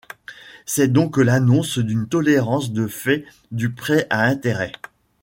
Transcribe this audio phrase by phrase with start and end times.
[0.65, 4.71] C'est donc l'annonce d'une tolérance de fait du prêt à intérêt.